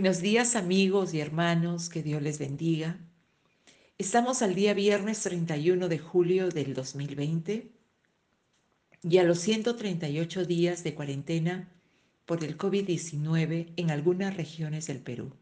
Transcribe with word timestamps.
Buenos 0.00 0.20
días 0.20 0.54
amigos 0.54 1.12
y 1.12 1.18
hermanos, 1.18 1.88
que 1.88 2.04
Dios 2.04 2.22
les 2.22 2.38
bendiga. 2.38 3.00
Estamos 3.98 4.42
al 4.42 4.54
día 4.54 4.72
viernes 4.72 5.20
31 5.22 5.88
de 5.88 5.98
julio 5.98 6.50
del 6.50 6.72
2020 6.72 7.72
y 9.02 9.18
a 9.18 9.24
los 9.24 9.40
138 9.40 10.44
días 10.44 10.84
de 10.84 10.94
cuarentena 10.94 11.72
por 12.26 12.44
el 12.44 12.56
COVID-19 12.56 13.72
en 13.74 13.90
algunas 13.90 14.36
regiones 14.36 14.86
del 14.86 15.00
Perú. 15.00 15.32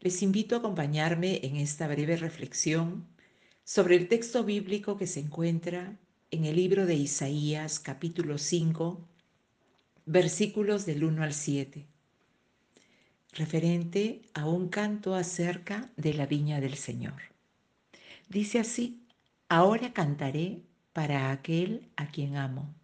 Les 0.00 0.22
invito 0.22 0.54
a 0.54 0.60
acompañarme 0.60 1.40
en 1.42 1.56
esta 1.56 1.86
breve 1.88 2.16
reflexión 2.16 3.12
sobre 3.64 3.96
el 3.96 4.08
texto 4.08 4.44
bíblico 4.44 4.98
que 4.98 5.06
se 5.06 5.20
encuentra 5.20 5.96
en 6.30 6.44
el 6.44 6.56
libro 6.56 6.84
de 6.84 6.96
Isaías 6.96 7.80
capítulo 7.80 8.36
5, 8.36 9.00
versículos 10.04 10.84
del 10.84 11.02
1 11.02 11.22
al 11.22 11.32
7, 11.32 11.86
referente 13.32 14.20
a 14.34 14.46
un 14.46 14.68
canto 14.68 15.14
acerca 15.14 15.90
de 15.96 16.12
la 16.12 16.26
viña 16.26 16.60
del 16.60 16.74
Señor. 16.74 17.22
Dice 18.28 18.58
así, 18.58 19.00
ahora 19.48 19.94
cantaré 19.94 20.60
para 20.92 21.30
aquel 21.30 21.88
a 21.96 22.08
quien 22.08 22.36
amo, 22.36 22.74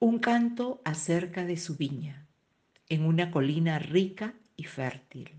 un 0.00 0.18
canto 0.18 0.82
acerca 0.84 1.44
de 1.44 1.56
su 1.56 1.76
viña, 1.76 2.26
en 2.88 3.04
una 3.04 3.30
colina 3.30 3.78
rica 3.78 4.34
y 4.56 4.64
fértil. 4.64 5.30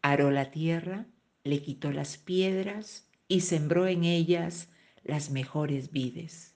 Aró 0.00 0.30
la 0.30 0.50
tierra, 0.50 1.04
le 1.44 1.60
quitó 1.60 1.92
las 1.92 2.16
piedras, 2.16 3.07
y 3.28 3.40
sembró 3.40 3.86
en 3.86 4.04
ellas 4.04 4.68
las 5.04 5.30
mejores 5.30 5.92
vides. 5.92 6.54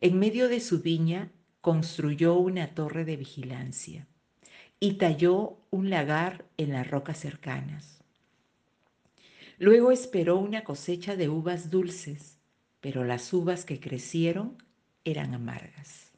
En 0.00 0.18
medio 0.18 0.48
de 0.48 0.60
su 0.60 0.80
viña 0.80 1.30
construyó 1.60 2.34
una 2.34 2.74
torre 2.74 3.04
de 3.04 3.16
vigilancia 3.16 4.08
y 4.80 4.94
talló 4.94 5.58
un 5.70 5.90
lagar 5.90 6.46
en 6.56 6.72
las 6.72 6.90
rocas 6.90 7.18
cercanas. 7.18 8.02
Luego 9.58 9.92
esperó 9.92 10.38
una 10.38 10.64
cosecha 10.64 11.16
de 11.16 11.28
uvas 11.28 11.68
dulces, 11.68 12.38
pero 12.80 13.04
las 13.04 13.30
uvas 13.34 13.66
que 13.66 13.78
crecieron 13.78 14.56
eran 15.04 15.34
amargas. 15.34 16.12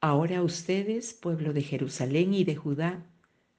Ahora 0.00 0.42
ustedes, 0.42 1.12
pueblo 1.12 1.52
de 1.52 1.60
Jerusalén 1.60 2.32
y 2.32 2.44
de 2.44 2.56
Judá, 2.56 3.04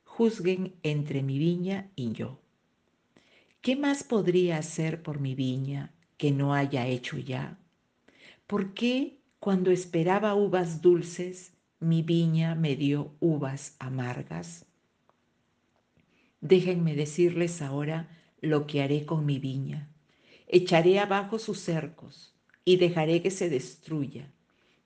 juzguen 0.04 0.74
entre 0.82 1.22
mi 1.22 1.38
viña 1.38 1.92
y 1.96 2.14
yo. 2.14 2.41
¿Qué 3.62 3.76
más 3.76 4.04
podría 4.04 4.58
hacer 4.58 5.04
por 5.04 5.20
mi 5.20 5.36
viña 5.36 5.94
que 6.18 6.32
no 6.32 6.56
haya 6.56 6.88
hecho 6.88 7.20
ya? 7.20 7.60
¿Por 8.48 8.74
qué 8.74 9.20
cuando 9.40 9.70
esperaba 9.70 10.34
uvas 10.34 10.82
dulces, 10.82 11.54
mi 11.80 12.02
viña 12.02 12.56
me 12.56 12.76
dio 12.76 13.14
uvas 13.20 13.76
amargas? 13.78 14.66
Déjenme 16.40 16.96
decirles 16.96 17.62
ahora 17.62 18.10
lo 18.42 18.66
que 18.66 18.82
haré 18.82 19.06
con 19.06 19.28
mi 19.28 19.38
viña. 19.38 19.92
Echaré 20.48 20.98
abajo 20.98 21.38
sus 21.38 21.60
cercos 21.60 22.34
y 22.66 22.78
dejaré 22.78 23.22
que 23.22 23.30
se 23.30 23.48
destruya. 23.48 24.34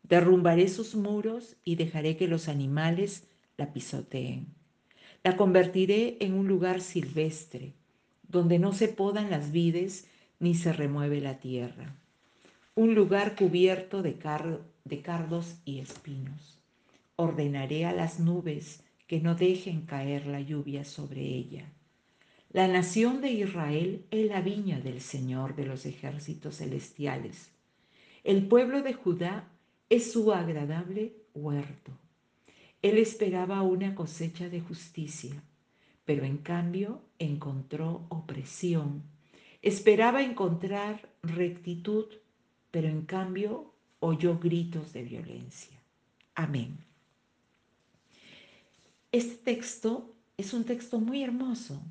Derrumbaré 0.03 0.67
sus 0.67 0.95
muros 0.95 1.55
y 1.63 1.75
dejaré 1.75 2.17
que 2.17 2.27
los 2.27 2.49
animales 2.49 3.25
la 3.55 3.71
pisoteen. 3.71 4.53
La 5.23 5.37
convertiré 5.37 6.17
en 6.19 6.33
un 6.33 6.49
lugar 6.49 6.81
silvestre 6.81 7.73
donde 8.27 8.59
no 8.59 8.73
se 8.73 8.87
podan 8.87 9.29
las 9.29 9.51
vides 9.51 10.07
ni 10.39 10.55
se 10.55 10.73
remueve 10.73 11.21
la 11.21 11.39
tierra. 11.39 11.95
Un 12.75 12.95
lugar 12.95 13.35
cubierto 13.35 14.01
de, 14.01 14.17
cardos 14.17 15.55
y 15.65 15.79
espinos. 15.79 16.59
Ordenaré 17.15 17.85
a 17.85 17.93
las 17.93 18.19
nubes 18.19 18.83
que 19.07 19.21
no 19.21 19.35
dejen 19.35 19.85
caer 19.85 20.25
la 20.27 20.41
lluvia 20.41 20.83
sobre 20.83 21.21
ella. 21.21 21.71
La 22.51 22.67
nación 22.67 23.21
de 23.21 23.31
Israel 23.31 24.05
es 24.11 24.27
la 24.27 24.41
viña 24.41 24.79
del 24.79 25.01
Señor 25.01 25.55
de 25.55 25.65
los 25.65 25.85
ejércitos 25.85 26.57
celestiales. 26.57 27.49
El 28.23 28.47
pueblo 28.47 28.81
de 28.81 28.93
Judá 28.93 29.47
es 29.89 30.11
su 30.11 30.33
agradable 30.33 31.13
huerto. 31.33 31.91
Él 32.81 32.97
esperaba 32.97 33.61
una 33.61 33.95
cosecha 33.95 34.49
de 34.49 34.61
justicia 34.61 35.41
pero 36.05 36.23
en 36.23 36.37
cambio 36.37 37.01
encontró 37.19 38.05
opresión. 38.09 39.03
Esperaba 39.61 40.21
encontrar 40.21 41.09
rectitud, 41.23 42.05
pero 42.71 42.87
en 42.87 43.05
cambio 43.05 43.73
oyó 43.99 44.39
gritos 44.39 44.93
de 44.93 45.03
violencia. 45.03 45.79
Amén. 46.35 46.77
Este 49.11 49.35
texto 49.35 50.13
es 50.37 50.53
un 50.53 50.65
texto 50.65 50.99
muy 50.99 51.23
hermoso, 51.23 51.81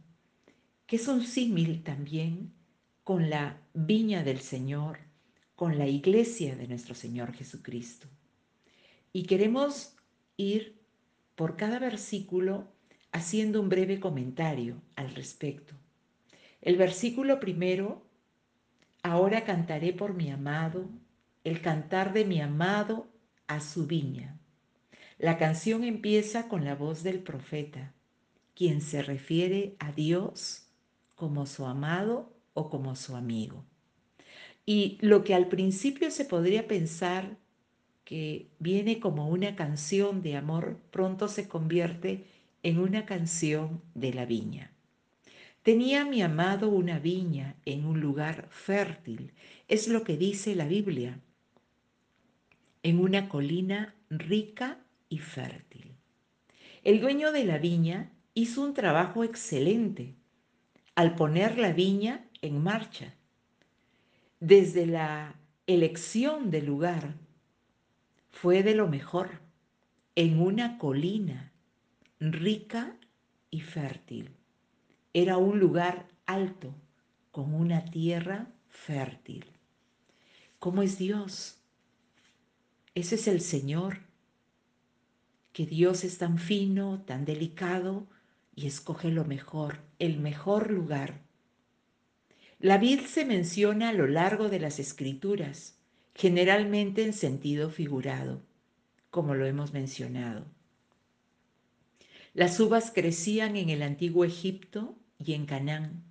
que 0.87 0.97
es 0.97 1.09
un 1.09 1.23
símil 1.23 1.83
también 1.83 2.53
con 3.03 3.31
la 3.31 3.61
viña 3.73 4.23
del 4.23 4.41
Señor, 4.41 4.99
con 5.57 5.79
la 5.79 5.87
iglesia 5.87 6.55
de 6.55 6.69
nuestro 6.69 6.95
Señor 6.95 7.33
Jesucristo. 7.33 8.07
Y 9.13 9.25
queremos 9.25 9.97
ir 10.37 10.79
por 11.35 11.57
cada 11.57 11.79
versículo 11.79 12.74
haciendo 13.15 13.61
un 13.61 13.69
breve 13.69 14.01
comentario 14.01 14.83
al 14.97 15.15
respecto. 15.15 15.73
El 16.61 16.77
versículo 16.77 17.39
primero, 17.39 18.03
ahora 19.05 19.45
cantaré 19.45 19.93
por 19.93 20.15
mi 20.15 20.33
amado, 20.33 20.91
el 21.45 21.61
cantar 21.61 22.13
de 22.13 22.25
mi 22.25 22.41
amado 22.41 23.07
a 23.47 23.61
su 23.61 23.87
viña. 23.87 24.37
La 25.17 25.39
canción 25.39 25.85
empieza 25.85 26.49
con 26.49 26.65
la 26.65 26.75
voz 26.75 27.05
del 27.05 27.21
profeta, 27.21 27.95
quien 28.53 28.81
se 28.81 29.01
refiere 29.01 29.77
a 29.79 29.93
Dios 29.93 30.67
como 31.15 31.47
su 31.47 31.67
amado 31.67 32.33
o 32.53 32.69
como 32.69 32.97
su 32.97 33.15
amigo. 33.15 33.65
Y 34.67 34.99
lo 35.03 35.23
que 35.23 35.37
al 35.37 35.47
principio 35.47 36.11
se 36.11 36.25
podría 36.25 36.67
pensar 36.67 37.37
que 38.05 38.51
viene 38.59 38.99
como 38.99 39.29
una 39.29 39.55
canción 39.55 40.21
de 40.21 40.37
amor, 40.37 40.81
pronto 40.91 41.29
se 41.29 41.47
convierte 41.47 42.34
en 42.65 42.79
una 42.79 43.05
canción 43.05 43.83
de 43.95 44.15
la 44.15 44.25
viña. 44.25 44.73
Tenía 45.63 46.07
mi 46.07 46.23
amado 46.23 46.71
una 46.71 46.99
viña 46.99 47.57
en 47.67 47.85
un 47.85 48.01
lugar 48.01 48.49
fértil, 48.51 49.33
es 49.69 49.87
lo 49.87 50.03
que 50.03 50.17
dice 50.17 50.55
la 50.55 50.67
Biblia, 50.67 51.21
en 52.83 53.01
una 53.01 53.29
colina 53.29 53.95
rica 54.09 54.79
y 55.11 55.19
fértil. 55.19 55.95
El 56.83 57.01
dueño 57.01 57.33
de 57.33 57.45
la 57.45 57.59
viña 57.59 58.11
hizo 58.33 58.63
un 58.63 58.73
trabajo 58.73 59.25
excelente 59.25 60.15
al 60.95 61.17
poner 61.17 61.59
la 61.59 61.73
viña 61.73 62.25
en 62.41 62.63
marcha. 62.63 63.15
Desde 64.41 64.87
la 64.87 65.35
elección 65.67 66.51
del 66.51 66.65
lugar 66.65 67.15
fue 68.31 68.63
de 68.63 68.75
lo 68.75 68.89
mejor, 68.89 69.43
en 70.15 70.41
una 70.41 70.79
colina 70.79 71.54
rica 72.21 72.97
y 73.51 73.61
fértil. 73.61 74.31
Era 75.13 75.37
un 75.37 75.59
lugar 75.59 76.09
alto, 76.27 76.75
con 77.31 77.55
una 77.55 77.85
tierra 77.85 78.49
fértil. 78.69 79.44
¿Cómo 80.59 80.83
es 80.83 80.99
Dios? 80.99 81.59
Ese 82.94 83.17
es 83.17 83.27
el 83.27 83.41
Señor, 83.41 83.99
que 85.53 85.67
Dios 85.67 86.05
es 86.05 86.19
tan 86.19 86.38
fino, 86.38 87.03
tan 87.03 87.25
delicado 87.25 88.06
y 88.55 88.67
escoge 88.67 89.11
lo 89.11 89.25
mejor, 89.25 89.81
el 89.99 90.19
mejor 90.19 90.71
lugar. 90.71 91.23
La 92.61 92.79
vid 92.79 93.00
se 93.00 93.25
menciona 93.25 93.91
a 93.91 93.93
lo 93.93 94.06
largo 94.06 94.49
de 94.49 94.61
las 94.61 94.79
escrituras, 94.79 95.77
generalmente 96.15 97.05
en 97.05 97.12
sentido 97.12 97.71
figurado, 97.71 98.43
como 99.11 99.35
lo 99.35 99.47
hemos 99.47 99.73
mencionado. 99.73 100.47
Las 102.35 102.59
uvas 102.59 102.91
crecían 102.93 103.55
en 103.55 103.71
el 103.71 103.81
antiguo 103.81 104.25
Egipto 104.25 104.99
y 105.25 105.35
en 105.35 105.47
Canaán, 105.47 106.03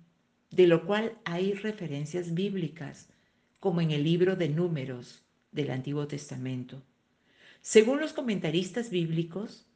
de 0.50 0.66
lo 0.66 0.86
cual 0.86 1.18
hay 1.26 1.52
referencias 1.52 2.32
bíblicas, 2.32 3.10
como 3.60 3.82
en 3.82 3.90
el 3.90 4.04
libro 4.04 4.34
de 4.34 4.48
números 4.48 5.22
del 5.52 5.70
Antiguo 5.70 6.06
Testamento. 6.06 6.82
Según 7.60 8.00
los 8.00 8.14
comentaristas 8.14 8.88
bíblicos, 8.88 9.66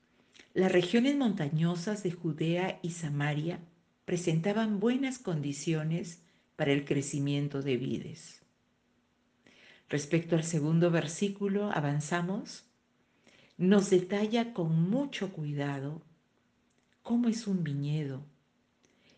las 0.55 0.73
regiones 0.73 1.17
montañosas 1.17 2.03
de 2.03 2.13
Judea 2.13 2.81
y 2.83 2.93
Samaria 2.93 3.61
presentaban 4.07 4.81
buenas 4.81 5.19
condiciones 5.19 6.23
para 6.57 6.73
el 6.73 6.87
crecimiento 6.87 7.61
de 7.61 7.77
vides. 7.77 8.41
Respecto 9.91 10.35
al 10.35 10.45
segundo 10.45 10.91
versículo, 10.91 11.71
avanzamos, 11.73 12.65
nos 13.59 13.91
detalla 13.91 14.55
con 14.55 14.89
mucho 14.89 15.31
cuidado 15.31 16.08
cómo 17.03 17.29
es 17.29 17.47
un 17.47 17.65
viñedo 17.65 18.25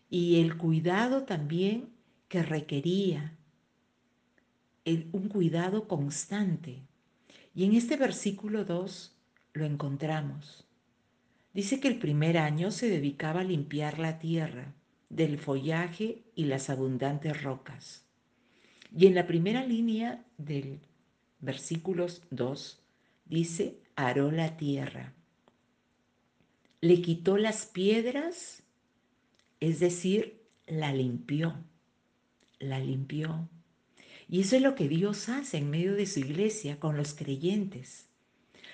y 0.09 0.41
el 0.41 0.57
cuidado 0.57 1.23
también 1.23 1.89
que 2.27 2.43
requería 2.43 3.37
un 4.85 5.29
cuidado 5.29 5.87
constante. 5.87 6.81
Y 7.55 7.65
en 7.65 7.73
este 7.73 7.97
versículo 7.97 8.65
2 8.65 9.15
lo 9.53 9.65
encontramos. 9.65 10.65
Dice 11.53 11.79
que 11.79 11.87
el 11.87 11.99
primer 11.99 12.37
año 12.37 12.71
se 12.71 12.89
dedicaba 12.89 13.41
a 13.41 13.45
limpiar 13.45 13.99
la 13.99 14.19
tierra 14.19 14.73
del 15.09 15.37
follaje 15.37 16.23
y 16.35 16.45
las 16.45 16.69
abundantes 16.69 17.43
rocas. 17.43 18.05
Y 18.95 19.07
en 19.07 19.15
la 19.15 19.27
primera 19.27 19.65
línea 19.65 20.25
del 20.37 20.79
versículo 21.39 22.07
2 22.29 22.81
dice, 23.25 23.81
aró 23.95 24.31
la 24.31 24.57
tierra. 24.57 25.13
Le 26.81 27.01
quitó 27.01 27.37
las 27.37 27.67
piedras, 27.67 28.63
es 29.59 29.79
decir, 29.79 30.41
la 30.65 30.91
limpió, 30.93 31.55
la 32.59 32.79
limpió. 32.79 33.47
Y 34.27 34.41
eso 34.41 34.55
es 34.55 34.61
lo 34.61 34.73
que 34.73 34.87
Dios 34.87 35.29
hace 35.29 35.57
en 35.57 35.69
medio 35.69 35.93
de 35.93 36.07
su 36.07 36.21
iglesia 36.21 36.79
con 36.79 36.97
los 36.97 37.13
creyentes. 37.13 38.07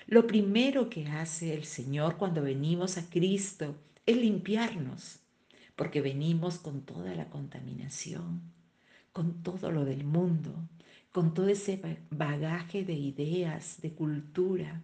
Lo 0.06 0.26
primero 0.26 0.88
que 0.88 1.06
hace 1.08 1.52
el 1.52 1.64
Señor 1.64 2.16
cuando 2.16 2.40
venimos 2.40 2.96
a 2.96 3.10
Cristo 3.10 3.76
es 4.06 4.16
limpiarnos, 4.16 5.18
porque 5.76 6.00
venimos 6.00 6.58
con 6.58 6.86
toda 6.86 7.14
la 7.14 7.28
contaminación, 7.28 8.40
con 9.12 9.42
todo 9.42 9.70
lo 9.70 9.84
del 9.84 10.04
mundo, 10.04 10.54
con 11.12 11.34
todo 11.34 11.48
ese 11.48 11.78
bagaje 12.10 12.84
de 12.84 12.94
ideas, 12.94 13.82
de 13.82 13.92
cultura. 13.92 14.82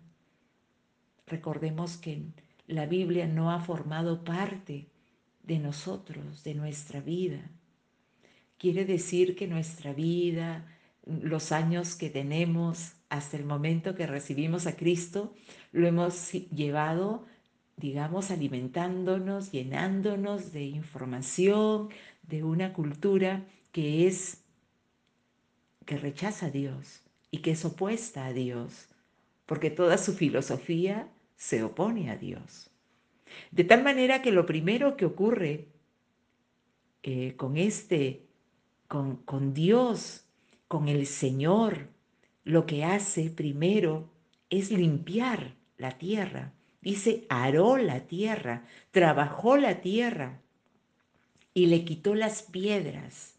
Recordemos 1.27 1.97
que 1.97 2.23
la 2.67 2.87
Biblia 2.87 3.27
no 3.27 3.51
ha 3.51 3.61
formado 3.61 4.25
parte 4.25 4.87
de 5.43 5.59
nosotros, 5.59 6.43
de 6.45 6.55
nuestra 6.55 7.01
vida. 7.01 7.51
Quiere 8.59 8.85
decir 8.85 9.37
que 9.37 9.47
nuestra 9.47 9.93
vida, 9.93 10.67
los 11.05 11.53
años 11.53 11.97
que 11.97 12.09
tenemos 12.09 12.93
hasta 13.11 13.37
el 13.37 13.45
momento 13.45 13.95
que 13.95 14.07
recibimos 14.07 14.67
a 14.67 14.77
Cristo, 14.77 15.35
lo 15.73 15.87
hemos 15.87 16.33
llevado, 16.33 17.27
digamos, 17.77 18.31
alimentándonos, 18.31 19.53
llenándonos 19.53 20.53
de 20.53 20.65
información, 20.65 21.91
de 22.23 22.43
una 22.43 22.73
cultura 22.73 23.45
que 23.71 24.07
es 24.07 24.39
que 25.85 25.99
rechaza 25.99 26.47
a 26.47 26.51
Dios 26.51 27.03
y 27.31 27.39
que 27.39 27.51
es 27.51 27.65
opuesta 27.65 28.25
a 28.25 28.33
Dios, 28.33 28.89
porque 29.45 29.71
toda 29.71 29.99
su 29.99 30.15
filosofía 30.15 31.09
se 31.45 31.63
opone 31.63 32.11
a 32.11 32.17
Dios. 32.17 32.71
De 33.51 33.65
tal 33.65 33.83
manera 33.83 34.23
que 34.23 34.33
lo 34.33 34.47
primero 34.47 34.97
que 34.97 35.05
ocurre 35.05 35.69
eh, 37.03 37.35
con 37.37 37.59
este 37.59 38.23
con, 38.89 39.53
Dios, 39.53 40.25
con 40.69 40.89
el 40.89 41.07
Señor, 41.07 41.89
lo 42.45 42.65
que 42.65 42.85
hace 42.85 43.29
primero 43.29 44.09
es 44.49 44.71
limpiar 44.71 45.57
la 45.77 45.99
tierra. 45.99 46.53
Dice, 46.81 47.27
aró 47.29 47.77
la 47.77 48.07
tierra, 48.07 48.65
trabajó 48.91 49.57
la 49.59 49.81
tierra 49.81 50.41
y 51.53 51.67
le 51.67 51.85
quitó 51.85 52.15
las 52.15 52.43
piedras. 52.43 53.35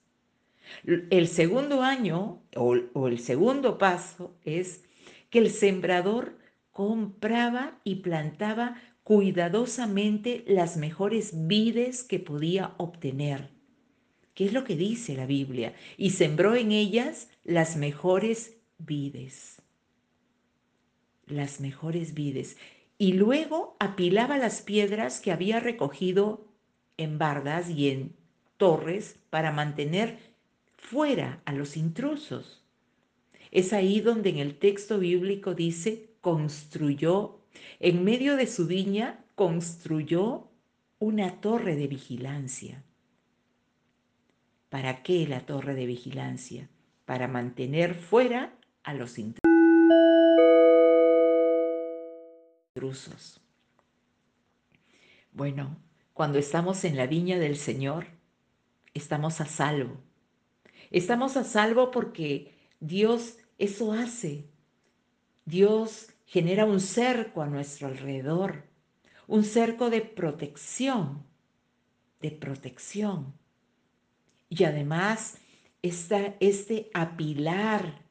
El 0.84 1.28
segundo 1.28 1.82
año 1.82 2.44
o, 2.56 2.76
el 3.08 3.20
segundo 3.20 3.78
paso 3.80 4.36
es 4.44 4.84
que 5.30 5.40
el 5.40 5.50
sembrador 5.50 6.38
compraba 6.76 7.80
y 7.86 7.96
plantaba 7.96 8.76
cuidadosamente 9.06 10.44
las 10.46 10.76
mejores 10.76 11.48
vides 11.48 12.04
que 12.04 12.20
podía 12.20 12.74
obtener. 12.76 13.50
¿Qué 14.34 14.48
es 14.48 14.52
lo 14.52 14.66
que 14.66 14.76
dice 14.76 15.16
la 15.16 15.26
Biblia? 15.26 15.74
Y 15.96 16.10
sembró 16.10 16.54
en 16.54 16.74
ellas 16.74 17.30
las 17.46 17.78
mejores 17.78 18.58
vides. 18.78 19.62
Las 21.28 21.62
mejores 21.62 22.14
vides. 22.14 22.58
Y 22.98 23.14
luego 23.14 23.78
apilaba 23.80 24.38
las 24.38 24.62
piedras 24.62 25.22
que 25.22 25.32
había 25.32 25.62
recogido 25.62 26.46
en 26.98 27.18
bardas 27.18 27.70
y 27.70 27.90
en 27.90 28.18
torres 28.58 29.16
para 29.30 29.54
mantener 29.54 30.20
fuera 30.76 31.42
a 31.46 31.54
los 31.54 31.78
intrusos. 31.78 32.66
Es 33.52 33.72
ahí 33.72 34.02
donde 34.02 34.32
en 34.32 34.40
el 34.40 34.60
texto 34.60 35.00
bíblico 35.00 35.54
dice, 35.54 36.15
construyó, 36.26 37.40
en 37.80 38.04
medio 38.04 38.36
de 38.36 38.48
su 38.48 38.66
viña, 38.66 39.24
construyó 39.36 40.50
una 40.98 41.40
torre 41.40 41.76
de 41.76 41.86
vigilancia. 41.86 42.84
¿Para 44.70 45.04
qué 45.04 45.28
la 45.28 45.46
torre 45.46 45.76
de 45.76 45.86
vigilancia? 45.86 46.68
Para 47.06 47.28
mantener 47.28 47.94
fuera 47.94 48.58
a 48.82 48.96
los 48.96 49.20
intrusos. 52.74 53.40
Bueno, 55.32 55.78
cuando 56.14 56.40
estamos 56.40 56.86
en 56.86 56.98
la 56.98 57.06
viña 57.06 57.38
del 57.38 57.56
Señor, 57.56 58.08
estamos 58.96 59.42
a 59.42 59.46
salvo. 59.46 60.02
Estamos 60.90 61.38
a 61.38 61.44
salvo 61.44 61.92
porque 61.92 62.52
Dios 62.80 63.38
eso 63.60 63.94
hace. 63.94 64.50
Dios 65.46 66.15
genera 66.26 66.66
un 66.66 66.80
cerco 66.80 67.42
a 67.42 67.48
nuestro 67.48 67.88
alrededor, 67.88 68.64
un 69.28 69.44
cerco 69.44 69.90
de 69.90 70.02
protección, 70.02 71.24
de 72.22 72.32
protección. 72.32 73.34
Y 74.50 74.64
además, 74.64 75.38
este 75.82 76.90
apilar 76.94 78.02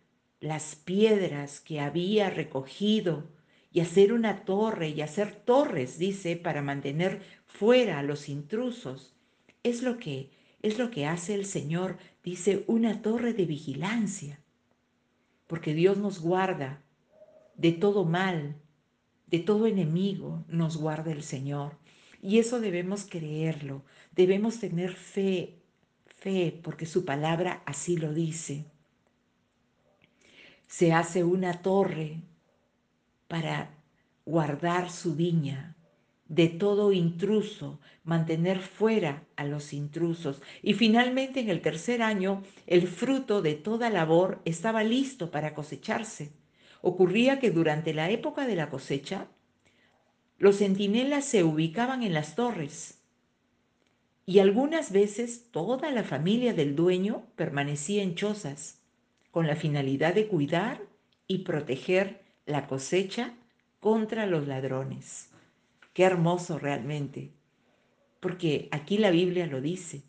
las 0.41 0.77
piedras 0.77 1.61
que 1.61 1.81
había 1.81 2.31
recogido 2.31 3.25
y 3.73 3.81
hacer 3.81 4.13
una 4.13 4.45
torre 4.45 4.91
y 4.91 5.01
hacer 5.01 5.35
torres, 5.35 5.99
dice, 5.99 6.37
para 6.37 6.63
mantener 6.63 7.23
fuera 7.47 7.99
a 7.99 8.03
los 8.03 8.29
intrusos, 8.29 9.15
es 9.63 9.83
lo 9.83 9.99
que 9.99 10.31
es 10.63 10.79
lo 10.79 10.91
que 10.91 11.05
hace 11.05 11.35
el 11.35 11.45
Señor, 11.45 11.99
dice, 12.23 12.65
una 12.69 13.03
torre 13.03 13.35
de 13.35 13.45
vigilancia. 13.45 14.41
Porque 15.47 15.75
Dios 15.75 15.99
nos 15.99 16.21
guarda 16.21 16.81
de 17.57 17.73
todo 17.73 18.05
mal, 18.05 18.57
de 19.27 19.39
todo 19.39 19.67
enemigo, 19.67 20.45
nos 20.49 20.77
guarda 20.77 21.13
el 21.13 21.23
Señor. 21.23 21.79
Y 22.23 22.39
eso 22.39 22.61
debemos 22.61 23.05
creerlo, 23.05 23.85
debemos 24.13 24.59
tener 24.59 24.95
fe 24.95 25.61
porque 26.63 26.87
su 26.87 27.05
palabra 27.05 27.63
así 27.67 27.99
lo 27.99 28.15
dice. 28.15 28.65
Se 30.67 30.93
hace 30.93 31.23
una 31.23 31.61
torre 31.61 32.23
para 33.29 33.75
guardar 34.25 34.91
su 34.91 35.15
viña 35.15 35.77
de 36.27 36.49
todo 36.49 36.93
intruso, 36.93 37.79
mantener 38.03 38.61
fuera 38.61 39.25
a 39.37 39.45
los 39.45 39.75
intrusos. 39.75 40.41
Y 40.63 40.73
finalmente 40.73 41.41
en 41.41 41.51
el 41.51 41.61
tercer 41.61 42.01
año 42.01 42.43
el 42.67 42.89
fruto 42.89 43.43
de 43.43 43.55
toda 43.55 43.91
labor 43.91 44.41
estaba 44.47 44.83
listo 44.83 45.31
para 45.31 45.53
cosecharse. 45.53 46.33
Ocurría 46.87 47.41
que 47.41 47.51
durante 47.51 47.95
la 47.95 48.11
época 48.11 48.47
de 48.47 48.57
la 48.57 48.69
cosecha, 48.69 49.29
los 50.37 50.59
centinelas 50.59 51.25
se 51.25 51.43
ubicaban 51.43 52.03
en 52.03 52.13
las 52.13 52.35
torres 52.35 53.01
y 54.27 54.41
algunas 54.41 54.93
veces 54.93 55.51
toda 55.51 55.91
la 55.91 56.05
familia 56.05 56.53
del 56.53 56.77
dueño 56.77 57.25
permanecía 57.37 58.03
en 58.03 58.17
chozas 58.17 58.83
con 59.31 59.47
la 59.47 59.57
finalidad 59.57 60.15
de 60.15 60.29
cuidar 60.29 60.83
y 61.27 61.39
proteger 61.39 62.21
la 62.45 62.67
cosecha 62.67 63.33
contra 63.81 64.27
los 64.27 64.47
ladrones. 64.47 65.31
Qué 65.95 66.03
hermoso 66.03 66.59
realmente, 66.59 67.31
porque 68.21 68.69
aquí 68.73 68.99
la 68.99 69.11
Biblia 69.11 69.47
lo 69.47 69.63
dice. 69.63 70.03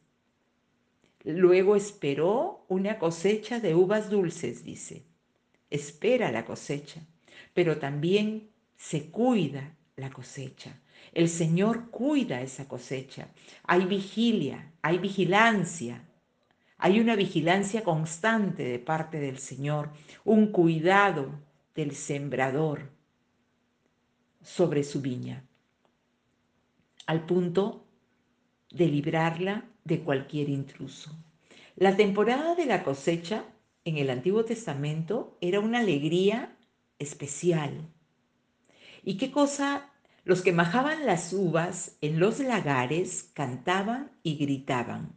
Luego 1.23 1.77
esperó 1.77 2.65
una 2.67 2.99
cosecha 2.99 3.61
de 3.61 3.75
uvas 3.75 4.09
dulces, 4.09 4.65
dice. 4.65 5.14
Espera 5.75 6.31
la 6.31 6.45
cosecha, 6.45 7.01
pero 7.53 7.77
también 7.79 8.49
se 8.77 9.11
cuida 9.11 9.75
la 9.97 10.09
cosecha. 10.09 10.79
El 11.11 11.27
Señor 11.27 11.89
cuida 11.91 12.41
esa 12.41 12.65
cosecha. 12.67 13.27
Hay 13.63 13.85
vigilia, 13.85 14.71
hay 14.81 14.99
vigilancia. 14.99 16.01
Hay 16.77 17.01
una 17.01 17.17
vigilancia 17.17 17.83
constante 17.83 18.63
de 18.63 18.79
parte 18.79 19.19
del 19.19 19.37
Señor, 19.37 19.91
un 20.23 20.53
cuidado 20.53 21.29
del 21.73 21.93
sembrador 21.93 22.89
sobre 24.41 24.83
su 24.83 25.01
viña, 25.01 25.43
al 27.05 27.25
punto 27.25 27.85
de 28.71 28.87
librarla 28.87 29.65
de 29.83 29.99
cualquier 29.99 30.47
intruso. 30.47 31.11
La 31.75 31.97
temporada 31.97 32.55
de 32.55 32.65
la 32.65 32.83
cosecha 32.83 33.43
en 33.85 33.97
el 33.97 34.09
Antiguo 34.09 34.43
Testamento 34.43 35.37
era 35.41 35.59
una 35.59 35.79
alegría 35.79 36.57
especial. 36.99 37.87
¿Y 39.03 39.17
qué 39.17 39.31
cosa 39.31 39.91
los 40.25 40.41
que 40.41 40.51
majaban 40.51 41.05
las 41.05 41.33
uvas 41.33 41.97
en 42.01 42.19
los 42.19 42.39
lagares 42.39 43.29
cantaban 43.35 44.11
y 44.23 44.37
gritaban, 44.37 45.13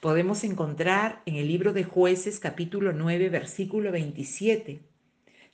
podemos 0.00 0.44
encontrar 0.44 1.22
en 1.24 1.36
el 1.36 1.48
libro 1.48 1.72
de 1.72 1.84
jueces 1.84 2.38
capítulo 2.38 2.92
9 2.92 3.30
versículo 3.30 3.90
27. 3.90 4.82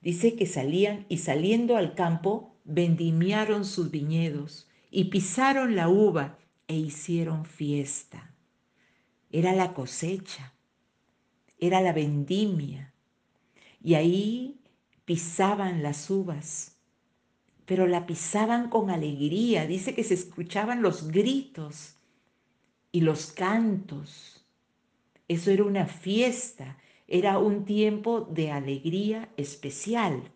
Dice 0.00 0.34
que 0.34 0.46
salían 0.46 1.06
y 1.08 1.18
saliendo 1.18 1.76
al 1.76 1.94
campo 1.94 2.56
vendimiaron 2.64 3.64
sus 3.64 3.92
viñedos 3.92 4.68
y 4.90 5.04
pisaron 5.04 5.76
la 5.76 5.88
uva 5.88 6.38
e 6.66 6.74
hicieron 6.74 7.44
fiesta. 7.44 8.34
Era 9.30 9.52
la 9.52 9.72
cosecha, 9.72 10.52
era 11.58 11.80
la 11.80 11.92
vendimia. 11.92 12.92
Y 13.82 13.94
ahí 13.94 14.60
pisaban 15.04 15.82
las 15.82 16.10
uvas, 16.10 16.76
pero 17.64 17.86
la 17.86 18.06
pisaban 18.06 18.68
con 18.68 18.90
alegría. 18.90 19.66
Dice 19.66 19.94
que 19.94 20.04
se 20.04 20.14
escuchaban 20.14 20.82
los 20.82 21.08
gritos 21.08 21.96
y 22.92 23.00
los 23.00 23.32
cantos. 23.32 24.44
Eso 25.28 25.50
era 25.50 25.64
una 25.64 25.86
fiesta, 25.86 26.78
era 27.08 27.38
un 27.38 27.64
tiempo 27.64 28.20
de 28.22 28.50
alegría 28.50 29.28
especial. 29.36 30.32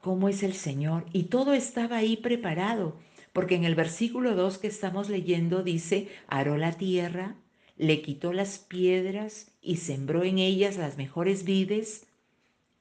¿Cómo 0.00 0.28
es 0.28 0.42
el 0.42 0.54
Señor? 0.54 1.04
Y 1.12 1.24
todo 1.24 1.52
estaba 1.52 1.98
ahí 1.98 2.16
preparado, 2.16 2.98
porque 3.32 3.56
en 3.56 3.64
el 3.64 3.74
versículo 3.74 4.34
2 4.34 4.58
que 4.58 4.68
estamos 4.68 5.10
leyendo 5.10 5.62
dice, 5.62 6.08
aró 6.26 6.56
la 6.56 6.72
tierra, 6.72 7.36
le 7.80 8.02
quitó 8.02 8.34
las 8.34 8.58
piedras 8.58 9.52
y 9.62 9.76
sembró 9.78 10.22
en 10.22 10.38
ellas 10.38 10.76
las 10.76 10.98
mejores 10.98 11.44
vides. 11.44 12.06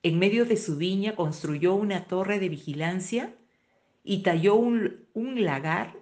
En 0.04 0.20
medio 0.20 0.44
de 0.44 0.58
su 0.58 0.76
viña 0.76 1.16
construyó 1.16 1.74
una 1.74 2.04
torre 2.04 2.38
de 2.38 2.50
vigilancia 2.50 3.34
y 4.04 4.24
talló 4.24 4.56
un, 4.56 5.06
un 5.14 5.42
lagar 5.46 5.96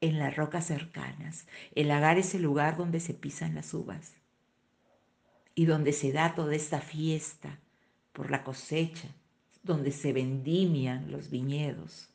en 0.00 0.20
las 0.20 0.36
rocas 0.36 0.64
cercanas. 0.64 1.48
El 1.74 1.88
lagar 1.88 2.18
es 2.18 2.32
el 2.36 2.42
lugar 2.42 2.76
donde 2.76 3.00
se 3.00 3.14
pisan 3.14 3.56
las 3.56 3.74
uvas 3.74 4.14
y 5.56 5.64
donde 5.64 5.92
se 5.92 6.12
da 6.12 6.36
toda 6.36 6.54
esta 6.54 6.80
fiesta 6.80 7.58
por 8.12 8.30
la 8.30 8.44
cosecha, 8.44 9.08
donde 9.64 9.90
se 9.90 10.12
vendimian 10.12 11.10
los 11.10 11.30
viñedos. 11.30 12.10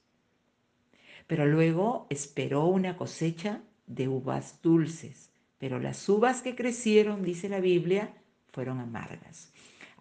Pero 1.28 1.46
luego 1.46 2.08
esperó 2.10 2.68
una 2.68 2.96
cosecha 2.96 3.62
de 3.86 4.08
uvas 4.08 4.62
dulces, 4.62 5.35
pero 5.58 5.80
las 5.80 6.08
uvas 6.10 6.42
que 6.42 6.56
crecieron, 6.56 7.24
dice 7.24 7.50
la 7.50 7.60
Biblia, 7.60 8.14
fueron 8.52 8.80
amargas. 8.80 9.52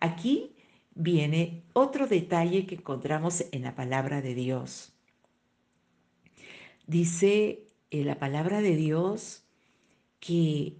Aquí 0.00 0.54
viene 0.94 1.64
otro 1.72 2.06
detalle 2.06 2.66
que 2.66 2.76
encontramos 2.76 3.44
en 3.52 3.62
la 3.62 3.74
palabra 3.74 4.22
de 4.22 4.34
Dios. 4.34 4.92
Dice 6.86 7.68
en 7.90 8.06
la 8.06 8.18
palabra 8.18 8.60
de 8.60 8.76
Dios 8.76 9.44
que 10.20 10.76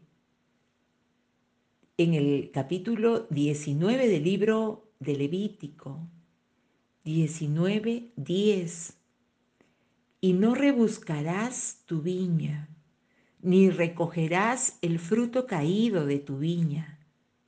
en 1.96 2.14
el 2.14 2.50
capítulo 2.52 3.26
19 3.30 4.08
del 4.08 4.24
libro 4.24 4.90
de 4.98 5.16
Levítico, 5.16 6.08
19, 7.04 8.10
10, 8.16 8.98
y 10.20 10.32
no 10.32 10.54
rebuscarás 10.54 11.82
tu 11.86 12.00
viña, 12.00 12.73
ni 13.44 13.70
recogerás 13.70 14.78
el 14.82 14.98
fruto 14.98 15.46
caído 15.46 16.06
de 16.06 16.18
tu 16.18 16.38
viña, 16.38 16.98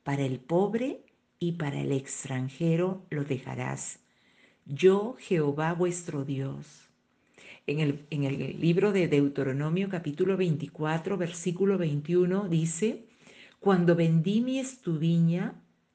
para 0.05 0.23
el 0.23 0.38
pobre 0.38 1.00
y 1.41 1.53
para 1.53 1.81
el 1.81 1.91
extranjero 1.91 3.03
lo 3.11 3.25
dejarás. 3.25 3.99
Yo, 4.65 5.17
Jehová 5.19 5.73
vuestro 5.73 6.25
Dios 6.25 6.87
en 7.67 7.81
el, 8.25 8.61
libro 8.61 8.93
de 8.93 9.09
Deuteronomio 9.09 9.88
capítulo 9.88 10.37
24, 10.37 11.17
versículo 11.17 11.79
21 11.79 12.49
dice, 12.49 13.09
Cuando 13.59 13.97
vendimies 13.97 14.81
tu 14.83 14.99
viña, 14.99 15.55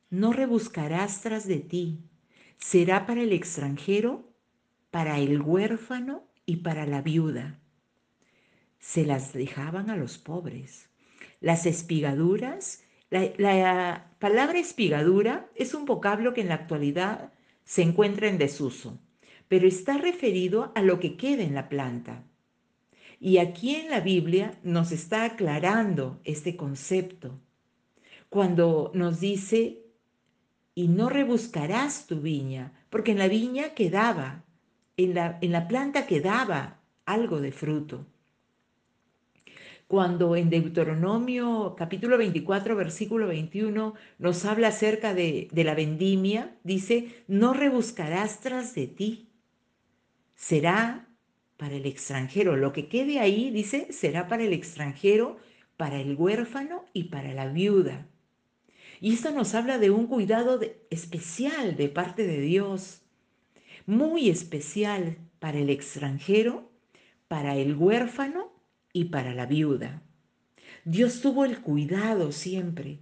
no 0.09 0.33
rebuscarás 0.33 1.21
tras 1.21 1.47
de 1.47 1.59
ti, 1.59 1.99
será 2.57 3.05
para 3.05 3.21
el 3.21 3.31
extranjero, 3.31 4.29
para 4.89 5.19
el 5.19 5.41
huérfano 5.41 6.27
y 6.45 6.57
para 6.57 6.85
la 6.85 7.01
viuda. 7.01 7.60
Se 8.81 9.05
las 9.05 9.31
dejaban 9.31 9.89
a 9.89 9.95
los 9.95 10.17
pobres. 10.17 10.89
Las 11.39 11.65
espigaduras, 11.65 12.83
la, 13.09 13.31
la 13.37 14.11
palabra 14.19 14.59
espigadura 14.59 15.49
es 15.55 15.73
un 15.73 15.85
vocablo 15.85 16.33
que 16.33 16.41
en 16.41 16.49
la 16.49 16.55
actualidad 16.55 17.31
se 17.63 17.81
encuentra 17.81 18.27
en 18.27 18.37
desuso 18.37 18.99
pero 19.51 19.67
está 19.67 19.97
referido 19.97 20.71
a 20.75 20.81
lo 20.81 21.01
que 21.01 21.17
queda 21.17 21.43
en 21.43 21.55
la 21.55 21.67
planta. 21.67 22.23
Y 23.19 23.37
aquí 23.37 23.75
en 23.75 23.89
la 23.89 23.99
Biblia 23.99 24.57
nos 24.63 24.93
está 24.93 25.25
aclarando 25.25 26.21
este 26.23 26.55
concepto. 26.55 27.37
Cuando 28.29 28.91
nos 28.93 29.19
dice, 29.19 29.83
y 30.73 30.87
no 30.87 31.09
rebuscarás 31.09 32.07
tu 32.07 32.21
viña, 32.21 32.71
porque 32.89 33.11
en 33.11 33.17
la 33.17 33.27
viña 33.27 33.73
quedaba, 33.73 34.45
en 34.95 35.15
la, 35.15 35.37
en 35.41 35.51
la 35.51 35.67
planta 35.67 36.07
quedaba 36.07 36.79
algo 37.05 37.41
de 37.41 37.51
fruto. 37.51 38.05
Cuando 39.91 40.37
en 40.37 40.49
Deuteronomio 40.49 41.75
capítulo 41.77 42.17
24, 42.17 42.77
versículo 42.77 43.27
21 43.27 43.93
nos 44.19 44.45
habla 44.45 44.69
acerca 44.69 45.13
de, 45.13 45.49
de 45.51 45.63
la 45.65 45.75
vendimia, 45.75 46.55
dice, 46.63 47.25
no 47.27 47.53
rebuscarás 47.53 48.39
tras 48.39 48.73
de 48.73 48.87
ti, 48.87 49.27
será 50.33 51.09
para 51.57 51.75
el 51.75 51.85
extranjero. 51.85 52.55
Lo 52.55 52.71
que 52.71 52.87
quede 52.87 53.19
ahí, 53.19 53.51
dice, 53.51 53.91
será 53.91 54.29
para 54.29 54.43
el 54.43 54.53
extranjero, 54.53 55.39
para 55.75 55.99
el 55.99 56.15
huérfano 56.15 56.85
y 56.93 57.09
para 57.09 57.33
la 57.33 57.49
viuda. 57.49 58.07
Y 59.01 59.13
esto 59.15 59.31
nos 59.31 59.53
habla 59.55 59.77
de 59.77 59.91
un 59.91 60.07
cuidado 60.07 60.61
especial 60.89 61.75
de 61.75 61.89
parte 61.89 62.25
de 62.25 62.39
Dios, 62.39 63.01
muy 63.85 64.29
especial 64.29 65.17
para 65.39 65.57
el 65.57 65.69
extranjero, 65.69 66.71
para 67.27 67.57
el 67.57 67.75
huérfano 67.75 68.50
y 68.93 69.05
para 69.05 69.33
la 69.33 69.45
viuda. 69.45 70.01
Dios 70.85 71.21
tuvo 71.21 71.45
el 71.45 71.61
cuidado 71.61 72.31
siempre 72.31 72.99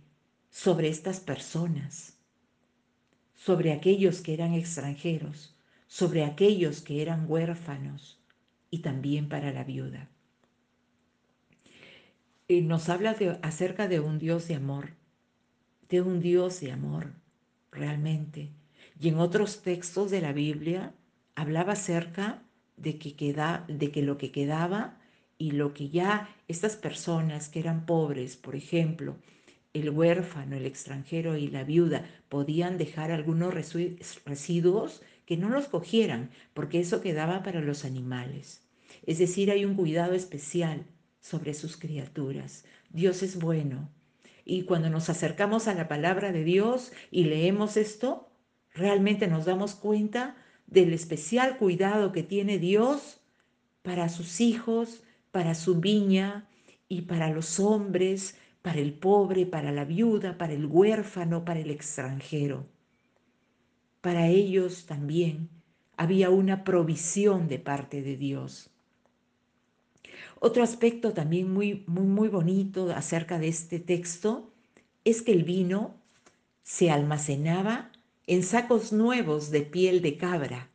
sobre 0.50 0.90
estas 0.90 1.20
personas, 1.20 2.18
sobre 3.36 3.72
aquellos 3.72 4.22
que 4.22 4.34
eran 4.34 4.54
extranjeros, 4.54 5.56
sobre 5.88 6.24
aquellos 6.24 6.82
que 6.82 7.02
eran 7.02 7.26
huérfanos 7.28 8.20
y 8.70 8.80
también 8.80 9.30
para 9.30 9.52
la 9.52 9.64
viuda. 9.64 10.10
Y 12.48 12.62
nos 12.62 12.90
habla 12.90 13.16
acerca 13.42 13.88
de 13.88 14.00
un 14.00 14.20
Dios 14.20 14.48
de 14.48 14.56
amor, 14.56 14.92
de 15.88 16.02
un 16.02 16.20
Dios 16.20 16.60
de 16.60 16.72
amor, 16.72 17.14
realmente. 17.72 18.52
Y 19.00 19.10
en 19.10 19.20
otros 19.20 19.62
textos 19.62 20.12
de 20.12 20.22
la 20.22 20.34
Biblia 20.34 20.94
hablaba 21.36 21.74
acerca 21.74 22.44
de 22.76 22.98
que, 22.98 23.16
queda, 23.16 23.66
de 23.68 23.92
que 23.92 24.02
lo 24.02 24.18
que 24.18 24.32
quedaba 24.32 24.99
y 25.40 25.52
lo 25.52 25.74
que 25.74 25.90
ya 25.90 26.30
estas 26.48 26.76
personas 26.76 27.50
que 27.50 27.62
eran 27.62 27.88
pobres, 27.88 28.38
por 28.38 28.56
ejemplo, 28.56 29.16
el 29.74 29.90
huérfano, 29.90 30.58
el 30.58 30.66
extranjero 30.66 31.38
y 31.38 31.48
la 31.48 31.64
viuda 31.64 32.06
podían 32.28 32.78
dejar 32.78 33.12
algunos 33.12 33.54
residuos 33.54 35.02
que 35.26 35.38
no 35.38 35.50
los 35.50 35.68
cogieran, 35.68 36.30
porque 36.54 36.80
eso 36.80 37.02
quedaba 37.02 37.42
para 37.42 37.62
los 37.62 37.86
animales. 37.86 38.68
Es 39.06 39.18
decir, 39.18 39.50
hay 39.50 39.64
un 39.64 39.76
cuidado 39.76 40.14
especial 40.14 40.86
sobre 41.22 41.54
sus 41.54 41.78
criaturas. 41.78 42.66
Dios 42.90 43.24
es 43.24 43.40
bueno. 43.40 43.90
Y 44.44 44.64
cuando 44.64 44.90
nos 44.90 45.10
acercamos 45.10 45.68
a 45.68 45.74
la 45.74 45.88
palabra 45.88 46.32
de 46.34 46.44
Dios 46.44 46.92
y 47.12 47.26
leemos 47.26 47.78
esto, 47.78 48.30
realmente 48.74 49.28
nos 49.28 49.46
damos 49.46 49.76
cuenta 49.76 50.36
del 50.68 50.92
especial 50.94 51.58
cuidado 51.58 52.12
que 52.12 52.24
tiene 52.24 52.58
Dios 52.58 53.22
para 53.84 54.10
sus 54.10 54.42
hijos, 54.42 55.04
para 55.32 55.56
su 55.56 55.80
viña 55.80 56.48
y 56.88 57.02
para 57.02 57.30
los 57.30 57.60
hombres, 57.60 58.38
para 58.62 58.80
el 58.80 58.94
pobre, 58.94 59.46
para 59.46 59.72
la 59.72 59.86
viuda, 59.86 60.38
para 60.38 60.54
el 60.54 60.66
huérfano, 60.66 61.46
para 61.46 61.60
el 61.60 61.72
extranjero 61.72 62.66
para 64.02 64.28
ellos 64.28 64.86
también 64.86 65.50
había 65.98 66.30
una 66.30 66.64
provisión 66.64 67.48
de 67.48 67.60
parte 67.60 68.02
de 68.02 68.16
Dios. 68.16 68.70
Otro 70.40 70.64
aspecto 70.64 71.14
también 71.14 71.52
muy, 71.52 71.84
muy, 71.88 72.06
muy 72.06 72.28
bonito 72.30 72.90
acerca 72.92 73.40
de 73.40 73.50
este 73.50 73.80
texto 73.80 74.54
es 75.04 75.22
que 75.22 75.34
el 75.34 75.44
vino 75.44 75.96
se 76.64 76.92
almacenaba 76.92 77.92
en 78.26 78.44
sacos 78.44 78.94
nuevos 78.94 79.52
de 79.52 79.62
piel 79.62 80.02
de 80.02 80.18
cabra, 80.18 80.70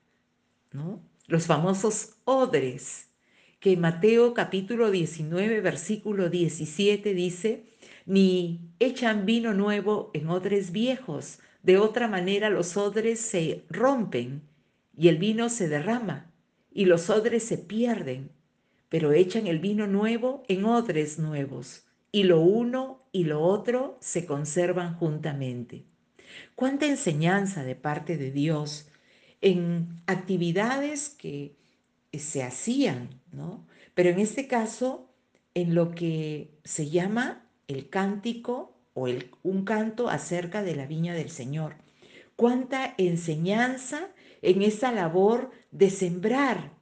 ¿no? 0.72 1.00
los 1.26 1.46
famosos 1.46 2.16
odres, 2.24 3.08
que 3.64 3.78
Mateo 3.78 4.34
capítulo 4.34 4.90
19, 4.90 5.62
versículo 5.62 6.28
17 6.28 7.14
dice, 7.14 7.64
ni 8.04 8.60
echan 8.78 9.24
vino 9.24 9.54
nuevo 9.54 10.10
en 10.12 10.28
odres 10.28 10.70
viejos, 10.70 11.38
de 11.62 11.78
otra 11.78 12.06
manera 12.06 12.50
los 12.50 12.76
odres 12.76 13.20
se 13.20 13.64
rompen 13.70 14.42
y 14.94 15.08
el 15.08 15.16
vino 15.16 15.48
se 15.48 15.66
derrama 15.68 16.30
y 16.74 16.84
los 16.84 17.08
odres 17.08 17.44
se 17.44 17.56
pierden. 17.56 18.32
pero 18.90 19.12
echan 19.12 19.46
el 19.46 19.60
vino 19.60 19.86
nuevo 19.86 20.42
en 20.46 20.66
odres 20.66 21.18
nuevos, 21.18 21.86
y 22.12 22.24
lo 22.24 22.42
uno 22.42 23.00
y 23.12 23.24
lo 23.24 23.40
otro 23.40 23.96
se 23.98 24.26
conservan 24.26 24.94
juntamente. 24.98 25.86
Cuánta 26.54 26.84
enseñanza 26.84 27.64
de 27.64 27.76
parte 27.76 28.18
de 28.18 28.30
Dios 28.30 28.90
en 29.40 30.02
actividades 30.06 31.08
que 31.08 31.56
se 32.12 32.42
hacían, 32.42 33.08
Pero 33.94 34.10
en 34.10 34.18
este 34.18 34.46
caso, 34.46 35.10
en 35.54 35.74
lo 35.74 35.92
que 35.92 36.58
se 36.64 36.90
llama 36.90 37.48
el 37.68 37.88
cántico 37.88 38.76
o 38.92 39.08
el, 39.08 39.30
un 39.42 39.64
canto 39.64 40.08
acerca 40.08 40.62
de 40.62 40.74
la 40.76 40.86
viña 40.86 41.14
del 41.14 41.30
Señor. 41.30 41.76
Cuánta 42.36 42.94
enseñanza 42.98 44.10
en 44.42 44.62
esa 44.62 44.92
labor 44.92 45.50
de 45.70 45.90
sembrar, 45.90 46.72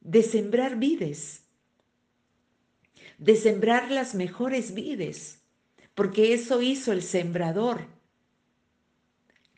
de 0.00 0.22
sembrar 0.22 0.76
vides, 0.76 1.44
de 3.18 3.36
sembrar 3.36 3.90
las 3.90 4.14
mejores 4.14 4.74
vides, 4.74 5.42
porque 5.94 6.34
eso 6.34 6.60
hizo 6.60 6.92
el 6.92 7.02
sembrador. 7.02 7.86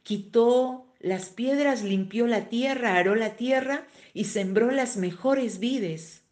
Quitó 0.02 0.85
las 1.06 1.28
piedras, 1.28 1.84
limpió 1.84 2.26
la 2.26 2.48
tierra, 2.48 2.96
aró 2.96 3.14
la 3.14 3.36
tierra 3.36 3.86
y 4.12 4.24
sembró 4.24 4.72
las 4.72 4.96
mejores 4.96 5.60
vides. 5.60 6.24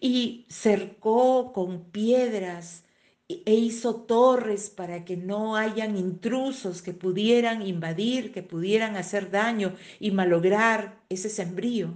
Y 0.00 0.46
cercó 0.48 1.52
con 1.52 1.90
piedras 1.90 2.84
e 3.28 3.54
hizo 3.54 3.96
torres 3.96 4.70
para 4.70 5.04
que 5.04 5.16
no 5.16 5.56
hayan 5.56 5.96
intrusos 5.96 6.80
que 6.80 6.92
pudieran 6.92 7.66
invadir, 7.66 8.30
que 8.30 8.44
pudieran 8.44 8.96
hacer 8.96 9.32
daño 9.32 9.74
y 9.98 10.12
malograr 10.12 11.00
ese 11.08 11.28
sembrío. 11.28 11.92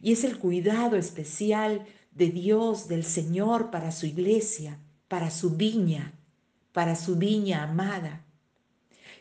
Y 0.00 0.12
es 0.12 0.24
el 0.24 0.38
cuidado 0.38 0.96
especial 0.96 1.86
de 2.10 2.30
Dios, 2.30 2.88
del 2.88 3.04
Señor 3.04 3.70
para 3.70 3.92
su 3.92 4.06
iglesia, 4.06 4.80
para 5.06 5.30
su 5.30 5.50
viña, 5.50 6.14
para 6.72 6.96
su 6.96 7.14
viña 7.14 7.62
amada. 7.62 8.24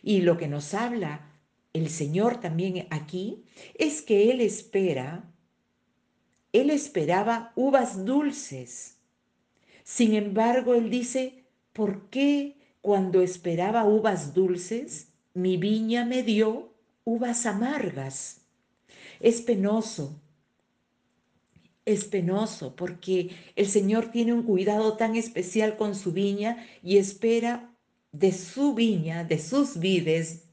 Y 0.01 0.21
lo 0.21 0.37
que 0.37 0.47
nos 0.47 0.73
habla 0.73 1.26
el 1.77 1.89
Señor 1.89 2.39
también 2.39 2.87
aquí 2.89 3.43
es 3.75 4.01
que 4.01 4.31
Él 4.31 4.41
espera, 4.41 5.31
Él 6.51 6.69
esperaba 6.69 7.51
uvas 7.55 8.05
dulces. 8.05 8.97
Sin 9.83 10.13
embargo, 10.13 10.75
Él 10.75 10.89
dice, 10.89 11.45
¿por 11.73 12.09
qué 12.09 12.57
cuando 12.81 13.21
esperaba 13.21 13.85
uvas 13.85 14.33
dulces, 14.33 15.09
mi 15.33 15.57
viña 15.57 16.05
me 16.05 16.23
dio 16.23 16.73
uvas 17.03 17.45
amargas? 17.45 18.41
Es 19.19 19.41
penoso, 19.41 20.19
es 21.85 22.03
penoso 22.05 22.75
porque 22.75 23.29
el 23.55 23.67
Señor 23.67 24.11
tiene 24.11 24.33
un 24.33 24.43
cuidado 24.43 24.97
tan 24.97 25.15
especial 25.15 25.77
con 25.77 25.95
su 25.95 26.11
viña 26.11 26.65
y 26.83 26.97
espera 26.97 27.73
de 28.11 28.33
su 28.33 28.73
viña, 28.73 29.23
de 29.23 29.39
sus 29.39 29.79
vides, 29.79 30.46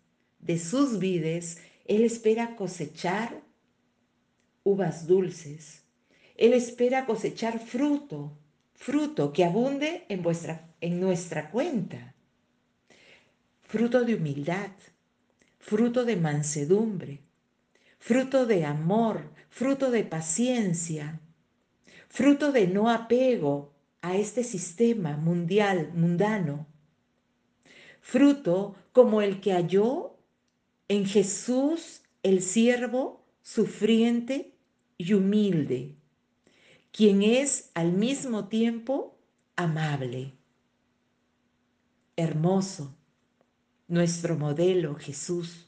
de 0.44 0.58
sus 0.58 0.98
vides, 0.98 1.58
Él 1.86 2.04
espera 2.04 2.54
cosechar 2.54 3.42
uvas 4.62 5.06
dulces. 5.06 5.82
Él 6.36 6.52
espera 6.52 7.06
cosechar 7.06 7.58
fruto, 7.58 8.36
fruto 8.74 9.32
que 9.32 9.44
abunde 9.44 10.04
en, 10.08 10.22
vuestra, 10.22 10.74
en 10.80 11.00
nuestra 11.00 11.50
cuenta. 11.50 12.14
Fruto 13.62 14.04
de 14.04 14.14
humildad, 14.16 14.70
fruto 15.58 16.04
de 16.04 16.16
mansedumbre, 16.16 17.20
fruto 17.98 18.46
de 18.46 18.64
amor, 18.64 19.30
fruto 19.48 19.90
de 19.90 20.04
paciencia, 20.04 21.20
fruto 22.08 22.52
de 22.52 22.66
no 22.66 22.90
apego 22.90 23.72
a 24.02 24.16
este 24.16 24.44
sistema 24.44 25.16
mundial, 25.16 25.90
mundano, 25.94 26.66
fruto 28.00 28.76
como 28.92 29.22
el 29.22 29.40
que 29.40 29.52
halló 29.52 30.13
en 30.88 31.06
Jesús 31.06 32.02
el 32.22 32.42
siervo 32.42 33.24
sufriente 33.42 34.54
y 34.98 35.12
humilde, 35.14 35.96
quien 36.92 37.22
es 37.22 37.70
al 37.74 37.92
mismo 37.92 38.48
tiempo 38.48 39.18
amable. 39.56 40.32
Hermoso, 42.16 42.94
nuestro 43.88 44.36
modelo 44.36 44.94
Jesús. 44.94 45.66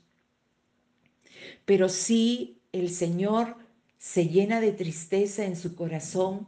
Pero 1.65 1.89
sí 1.89 2.61
el 2.73 2.91
Señor 2.91 3.57
se 3.99 4.29
llena 4.29 4.61
de 4.61 4.73
tristeza 4.73 5.45
en 5.45 5.57
su 5.57 5.75
corazón 5.75 6.47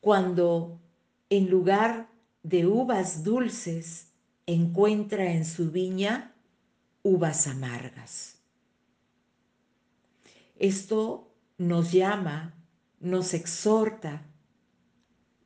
cuando 0.00 0.80
en 1.30 1.48
lugar 1.48 2.08
de 2.42 2.66
uvas 2.66 3.22
dulces 3.22 4.08
encuentra 4.46 5.32
en 5.32 5.44
su 5.44 5.70
viña 5.70 6.34
uvas 7.08 7.46
amargas. 7.46 8.36
Esto 10.56 11.34
nos 11.56 11.90
llama, 11.90 12.54
nos 13.00 13.32
exhorta 13.32 14.26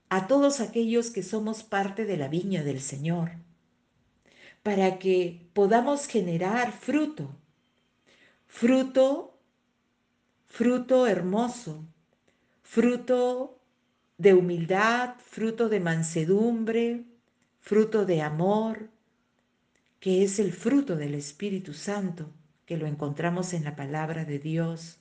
a 0.09 0.27
todos 0.27 0.61
aquellos 0.61 1.11
que 1.11 1.23
somos 1.23 1.63
parte 1.63 2.05
de 2.05 2.17
la 2.17 2.29
viña 2.29 2.65
del 2.65 2.81
Señor, 2.81 3.31
para 4.63 4.99
que 4.99 5.49
podamos 5.53 6.07
generar 6.07 6.73
fruto, 6.73 7.35
fruto, 8.47 9.39
fruto 10.47 11.07
hermoso, 11.07 11.87
fruto 12.63 13.61
de 14.19 14.35
humildad, 14.35 15.15
fruto 15.21 15.69
de 15.69 15.81
mansedumbre, 15.81 17.05
fruto 17.61 18.05
de 18.05 18.21
amor, 18.21 18.92
que 20.03 20.25
es 20.25 20.41
el 20.41 20.53
fruto 20.53 20.97
del 20.97 21.15
Espíritu 21.15 21.75
Santo, 21.75 22.29
que 22.67 22.77
lo 22.77 22.89
encontramos 22.89 23.55
en 23.55 23.63
la 23.63 23.77
palabra 23.77 24.25
de 24.25 24.41
Dios. 24.41 24.99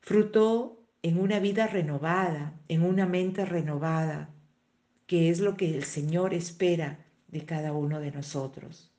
Fruto 0.00 0.78
en 1.02 1.18
una 1.18 1.40
vida 1.40 1.66
renovada, 1.66 2.54
en 2.68 2.84
una 2.84 3.06
mente 3.06 3.44
renovada, 3.44 4.30
que 5.08 5.30
es 5.30 5.40
lo 5.40 5.56
que 5.56 5.74
el 5.74 5.82
Señor 5.82 6.32
espera 6.32 7.04
de 7.26 7.44
cada 7.44 7.72
uno 7.72 7.98
de 7.98 8.12
nosotros. 8.12 8.92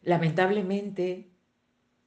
Lamentablemente, 0.00 1.28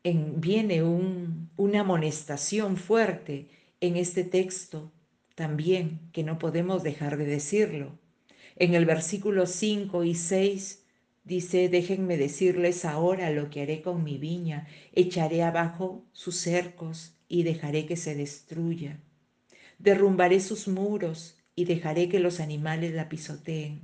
viene 0.03 0.81
una 0.81 1.81
amonestación 1.81 2.75
fuerte 2.75 3.49
en 3.81 3.97
este 3.97 4.23
texto 4.23 4.91
también, 5.35 6.09
que 6.11 6.23
no 6.23 6.39
podemos 6.39 6.81
dejar 6.81 7.17
de 7.17 7.27
decirlo. 7.27 7.99
En 8.55 8.73
el 8.73 8.85
versículo 8.85 9.47
5 9.47 10.03
y 10.05 10.15
6 10.15 10.83
dice, 11.25 11.67
déjenme 11.67 12.17
decirles 12.17 12.85
ahora 12.85 13.29
lo 13.31 13.49
que 13.49 13.61
haré 13.61 13.81
con 13.81 14.03
mi 14.03 14.17
viña, 14.17 14.67
echaré 14.93 15.43
abajo 15.43 16.05
sus 16.13 16.37
cercos 16.37 17.17
y 17.27 17.43
dejaré 17.43 17.85
que 17.85 17.97
se 17.97 18.15
destruya. 18.15 18.99
Derrumbaré 19.77 20.39
sus 20.39 20.67
muros 20.69 21.37
y 21.55 21.65
dejaré 21.65 22.07
que 22.07 22.19
los 22.19 22.39
animales 22.39 22.93
la 22.93 23.09
pisoteen. 23.09 23.81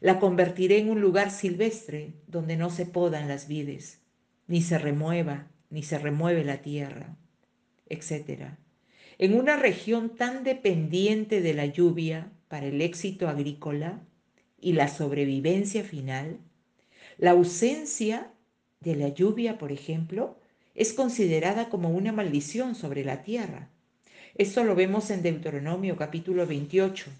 La 0.00 0.18
convertiré 0.18 0.78
en 0.78 0.90
un 0.90 1.00
lugar 1.00 1.30
silvestre 1.30 2.14
donde 2.26 2.56
no 2.56 2.70
se 2.70 2.86
podan 2.86 3.28
las 3.28 3.46
vides, 3.46 4.00
ni 4.48 4.60
se 4.60 4.78
remueva, 4.78 5.48
ni 5.70 5.82
se 5.82 5.98
remueve 5.98 6.44
la 6.44 6.62
tierra, 6.62 7.16
etc. 7.88 8.56
En 9.18 9.34
una 9.34 9.56
región 9.56 10.16
tan 10.16 10.42
dependiente 10.42 11.40
de 11.40 11.54
la 11.54 11.66
lluvia, 11.66 12.32
para 12.54 12.66
el 12.66 12.80
éxito 12.82 13.28
agrícola 13.28 14.00
y 14.60 14.74
la 14.74 14.86
sobrevivencia 14.86 15.82
final, 15.82 16.38
la 17.18 17.32
ausencia 17.32 18.32
de 18.78 18.94
la 18.94 19.08
lluvia, 19.08 19.58
por 19.58 19.72
ejemplo, 19.72 20.38
es 20.76 20.92
considerada 20.92 21.68
como 21.68 21.90
una 21.90 22.12
maldición 22.12 22.76
sobre 22.76 23.04
la 23.04 23.24
tierra. 23.24 23.70
Esto 24.36 24.62
lo 24.62 24.76
vemos 24.76 25.10
en 25.10 25.22
Deuteronomio 25.22 25.96
capítulo 25.96 26.46
28, 26.46 27.10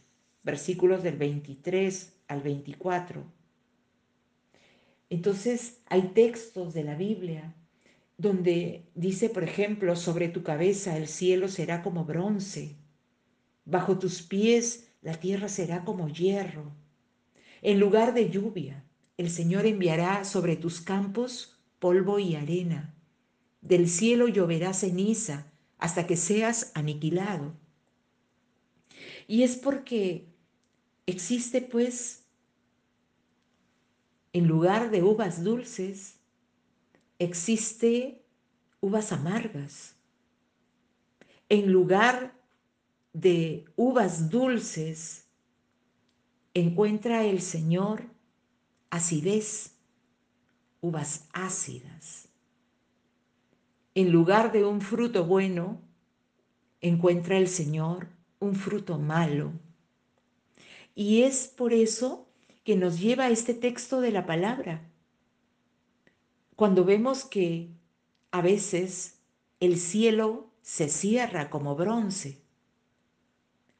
versículos 0.44 1.02
del 1.02 1.16
23 1.16 2.12
al 2.28 2.40
24. 2.40 3.24
Entonces 5.10 5.80
hay 5.86 6.12
textos 6.14 6.74
de 6.74 6.84
la 6.84 6.94
Biblia 6.94 7.56
donde 8.18 8.84
dice, 8.94 9.30
por 9.30 9.42
ejemplo, 9.42 9.96
sobre 9.96 10.28
tu 10.28 10.44
cabeza 10.44 10.96
el 10.96 11.08
cielo 11.08 11.48
será 11.48 11.82
como 11.82 12.04
bronce, 12.04 12.76
bajo 13.64 13.98
tus 13.98 14.22
pies 14.22 14.83
la 15.04 15.20
tierra 15.20 15.50
será 15.50 15.84
como 15.84 16.08
hierro. 16.08 16.72
En 17.60 17.78
lugar 17.78 18.14
de 18.14 18.30
lluvia, 18.30 18.86
el 19.18 19.30
Señor 19.30 19.66
enviará 19.66 20.24
sobre 20.24 20.56
tus 20.56 20.80
campos 20.80 21.62
polvo 21.78 22.18
y 22.18 22.36
arena. 22.36 22.94
Del 23.60 23.90
cielo 23.90 24.28
lloverá 24.28 24.72
ceniza 24.72 25.52
hasta 25.76 26.06
que 26.06 26.16
seas 26.16 26.72
aniquilado. 26.74 27.54
Y 29.28 29.42
es 29.42 29.56
porque 29.56 30.26
existe 31.04 31.60
pues, 31.60 32.24
en 34.32 34.46
lugar 34.46 34.90
de 34.90 35.02
uvas 35.02 35.44
dulces, 35.44 36.16
existe 37.18 38.24
uvas 38.80 39.12
amargas. 39.12 39.96
En 41.50 41.70
lugar 41.70 42.33
de 43.14 43.64
uvas 43.76 44.28
dulces, 44.28 45.24
encuentra 46.52 47.24
el 47.24 47.40
Señor 47.40 48.04
acidez, 48.90 49.76
uvas 50.80 51.28
ácidas. 51.32 52.28
En 53.94 54.12
lugar 54.12 54.52
de 54.52 54.64
un 54.64 54.80
fruto 54.80 55.24
bueno, 55.24 55.80
encuentra 56.80 57.38
el 57.38 57.48
Señor 57.48 58.08
un 58.40 58.54
fruto 58.54 58.98
malo. 58.98 59.52
Y 60.94 61.22
es 61.22 61.48
por 61.48 61.72
eso 61.72 62.28
que 62.64 62.76
nos 62.76 63.00
lleva 63.00 63.30
este 63.30 63.54
texto 63.54 64.00
de 64.00 64.10
la 64.10 64.26
palabra. 64.26 64.90
Cuando 66.56 66.84
vemos 66.84 67.24
que 67.24 67.70
a 68.32 68.42
veces 68.42 69.20
el 69.60 69.78
cielo 69.78 70.50
se 70.62 70.88
cierra 70.88 71.50
como 71.50 71.76
bronce, 71.76 72.43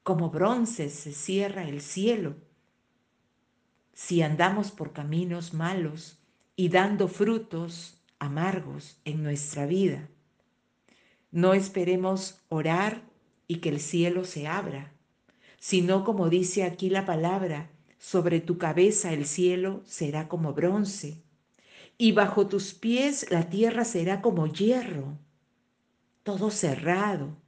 como 0.05 0.29
bronce 0.29 0.91
se 0.91 1.13
cierra 1.13 1.67
el 1.67 1.81
cielo. 1.81 2.37
Si 3.95 4.21
andamos 4.21 4.71
por 4.71 4.93
caminos 4.93 5.55
malos 5.55 6.19
y 6.57 6.69
dando 6.69 7.09
frutos 7.09 8.03
amargos 8.19 8.99
en 9.07 9.23
nuestra 9.23 9.65
vida, 9.67 10.11
no 11.33 11.55
esperemos 11.55 12.43
orar 12.51 13.03
y 13.49 13.57
que 13.57 13.71
el 13.71 13.81
cielo 13.81 14.25
se 14.25 14.47
abra, 14.47 14.93
sino 15.59 16.05
como 16.05 16.29
dice 16.29 16.65
aquí 16.65 16.91
la 16.91 17.07
palabra, 17.07 17.71
sobre 17.99 18.41
tu 18.41 18.59
cabeza 18.59 19.13
el 19.13 19.25
cielo 19.25 19.81
será 19.87 20.29
como 20.29 20.53
bronce, 20.53 21.23
y 21.97 22.13
bajo 22.13 22.47
tus 22.47 22.75
pies 22.75 23.31
la 23.31 23.49
tierra 23.49 23.87
será 23.87 24.21
como 24.21 24.47
hierro, 24.53 25.17
todo 26.23 26.51
cerrado, 26.51 27.39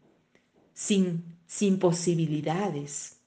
sin, 0.72 1.35
sin 1.46 1.78
posibilidades, 1.78 3.18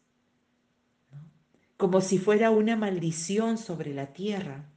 como 1.77 2.01
si 2.01 2.17
fuera 2.17 2.51
una 2.51 2.75
maldición 2.75 3.57
sobre 3.57 3.93
la 3.93 4.13
tierra. 4.13 4.69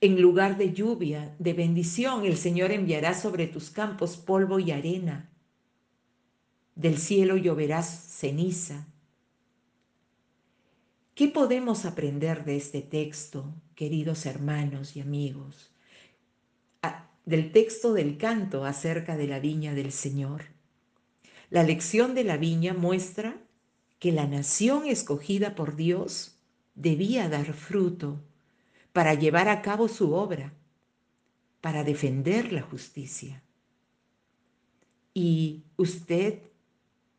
En 0.00 0.20
lugar 0.20 0.56
de 0.56 0.72
lluvia, 0.72 1.34
de 1.38 1.52
bendición, 1.52 2.24
el 2.24 2.36
Señor 2.36 2.72
enviará 2.72 3.14
sobre 3.14 3.46
tus 3.46 3.70
campos 3.70 4.16
polvo 4.16 4.58
y 4.58 4.70
arena. 4.70 5.30
Del 6.74 6.98
cielo 6.98 7.36
lloverás 7.36 7.88
ceniza 7.88 8.86
¿Qué 11.14 11.28
podemos 11.28 11.84
aprender 11.84 12.44
de 12.46 12.56
este 12.56 12.80
texto, 12.80 13.54
queridos 13.74 14.24
hermanos 14.24 14.96
y 14.96 15.00
amigos? 15.00 15.68
del 17.24 17.52
texto 17.52 17.92
del 17.92 18.18
canto 18.18 18.64
acerca 18.64 19.16
de 19.16 19.28
la 19.28 19.38
viña 19.38 19.74
del 19.74 19.92
Señor. 19.92 20.51
La 21.52 21.62
lección 21.62 22.14
de 22.14 22.24
la 22.24 22.38
viña 22.38 22.72
muestra 22.72 23.36
que 23.98 24.10
la 24.10 24.26
nación 24.26 24.86
escogida 24.86 25.54
por 25.54 25.76
Dios 25.76 26.38
debía 26.74 27.28
dar 27.28 27.52
fruto 27.52 28.22
para 28.94 29.12
llevar 29.12 29.50
a 29.50 29.60
cabo 29.60 29.86
su 29.86 30.14
obra, 30.14 30.54
para 31.60 31.84
defender 31.84 32.54
la 32.54 32.62
justicia. 32.62 33.42
Y 35.12 35.64
usted 35.76 36.38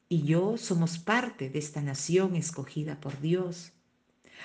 y 0.09 0.23
yo 0.23 0.57
somos 0.57 0.97
parte 0.97 1.51
de 1.51 1.59
esta 1.59 1.83
nación 1.83 2.35
escogida 2.35 2.99
por 2.99 3.21
Dios 3.21 3.71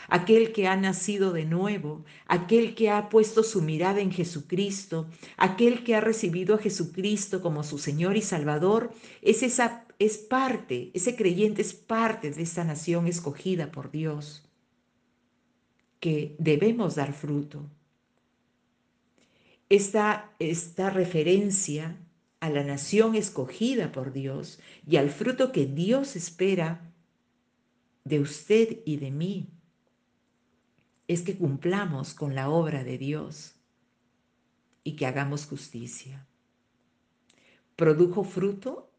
aquel 0.07 0.53
que 0.53 0.67
ha 0.67 0.77
nacido 0.77 1.33
de 1.33 1.45
nuevo, 1.45 2.05
aquel 2.27 2.75
que 2.75 2.91
ha 2.91 3.09
puesto 3.09 3.43
su 3.43 3.63
mirada 3.63 4.01
en 4.01 4.13
Jesucristo, 4.13 5.09
aquel 5.37 5.85
que 5.85 5.95
ha 5.95 6.01
recibido 6.01 6.55
a 6.55 6.59
Jesucristo 6.59 7.43
como 7.43 7.63
su 7.65 7.79
Señor 7.79 8.17
y 8.17 8.23
Salvador, 8.23 8.93
es, 9.23 9.43
esa, 9.43 9.87
es 9.99 10.19
parte, 10.19 10.91
ese 10.95 11.17
creyente 11.17 11.63
es 11.63 11.75
parte 11.75 12.31
de 12.31 12.43
esta 12.43 12.65
nación 12.65 13.07
escogida 13.07 13.71
por 13.71 13.91
Dios, 13.91 14.45
que 16.01 16.37
debemos 16.39 16.95
dar 16.95 17.13
fruto. 17.13 17.69
Esta, 19.69 20.33
esta 20.39 20.89
referencia 20.89 21.99
a 22.41 22.51
la 22.51 22.63
nación 22.63 23.15
escogida 23.15 23.93
por 23.93 24.13
Dios 24.13 24.61
y 24.87 24.97
al 24.97 25.11
fruto 25.11 25.53
que 25.53 25.67
Dios 25.67 26.17
espera 26.17 26.93
de 28.05 28.21
usted 28.21 28.79
y 28.87 28.97
de 28.97 29.11
mí 29.11 29.49
es 31.09 31.23
que 31.23 31.37
cumplamos 31.37 32.13
con 32.13 32.35
la 32.35 32.51
obra 32.51 32.85
de 32.85 32.99
Dios 32.99 33.55
y 34.85 34.95
que 34.95 35.07
hagamos 35.07 35.47
justicia. 35.47 36.27
Produjo 37.77 38.25
fruto, 38.25 38.93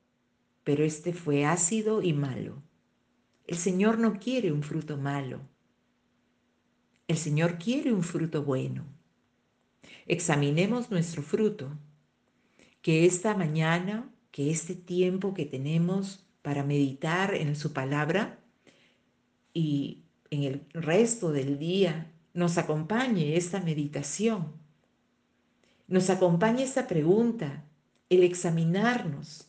pero 0.63 0.83
este 0.83 1.13
fue 1.13 1.45
ácido 1.45 2.01
y 2.01 2.13
malo. 2.13 2.63
El 3.45 3.57
Señor 3.57 3.99
no 3.99 4.19
quiere 4.19 4.51
un 4.51 4.63
fruto 4.63 4.97
malo. 4.97 5.39
El 7.07 7.17
Señor 7.17 7.57
quiere 7.57 7.93
un 7.93 8.03
fruto 8.03 8.43
bueno. 8.43 8.85
Examinemos 10.07 10.89
nuestro 10.89 11.21
fruto, 11.21 11.77
que 12.81 13.05
esta 13.05 13.35
mañana, 13.35 14.11
que 14.31 14.49
este 14.49 14.73
tiempo 14.73 15.33
que 15.33 15.45
tenemos 15.45 16.27
para 16.41 16.63
meditar 16.63 17.35
en 17.35 17.55
su 17.55 17.73
palabra 17.73 18.39
y 19.53 20.05
en 20.31 20.43
el 20.43 20.65
resto 20.73 21.31
del 21.31 21.57
día 21.57 22.11
nos 22.33 22.57
acompañe 22.57 23.35
esta 23.35 23.59
meditación, 23.59 24.53
nos 25.87 26.09
acompañe 26.09 26.63
esta 26.63 26.87
pregunta, 26.87 27.63
el 28.09 28.23
examinarnos. 28.23 29.47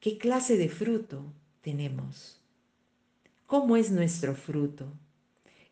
¿Qué 0.00 0.18
clase 0.18 0.56
de 0.56 0.68
fruto 0.68 1.32
tenemos? 1.62 2.40
¿Cómo 3.46 3.76
es 3.76 3.90
nuestro 3.90 4.34
fruto? 4.34 4.92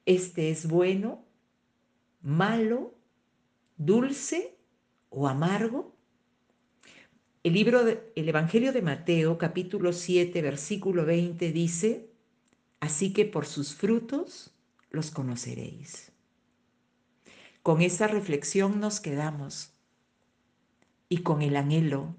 ¿Este 0.07 0.51
es 0.51 0.67
bueno, 0.67 1.25
malo, 2.21 2.95
dulce 3.77 4.57
o 5.11 5.29
amargo? 5.29 5.95
El 7.45 7.55
libro 7.55 7.81
el 7.89 8.29
Evangelio 8.29 8.73
de 8.73 8.83
Mateo, 8.83 9.39
capítulo 9.39 9.93
7, 9.93 10.43
versículo 10.43 11.05
20 11.05 11.53
dice: 11.53 12.12
Así 12.83 13.13
que 13.13 13.25
por 13.25 13.47
sus 13.47 13.77
frutos 13.77 14.51
los 14.91 15.13
conoceréis. 15.13 16.11
Con 17.63 17.81
esa 17.81 18.09
reflexión 18.09 18.81
nos 18.81 18.99
quedamos 18.99 19.71
y 21.09 21.19
con 21.19 21.43
el 21.43 21.55
anhelo 21.55 22.17